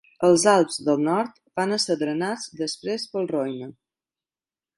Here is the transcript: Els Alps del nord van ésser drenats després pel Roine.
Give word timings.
Els 0.27 0.43
Alps 0.51 0.77
del 0.87 1.03
nord 1.07 1.37
van 1.61 1.75
ésser 1.77 1.99
drenats 2.01 2.49
després 2.63 3.07
pel 3.13 3.31
Roine. 3.35 3.71